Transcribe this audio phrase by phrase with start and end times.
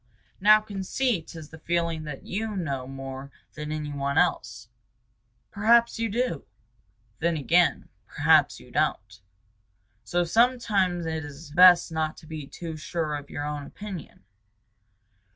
[0.39, 4.67] Now conceit is the feeling that you know more than any one else.
[5.51, 6.43] Perhaps you do.
[7.19, 9.21] Then again, perhaps you don't.
[10.03, 14.23] So sometimes it is best not to be too sure of your own opinion.